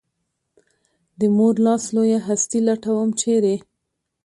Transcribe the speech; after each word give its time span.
د 1.19 1.21
مور 1.35 1.55
لاس 1.65 1.83
لویه 1.95 2.19
هستي 2.27 2.59
لټوم، 2.67 3.09
چېرې؟ 3.21 3.55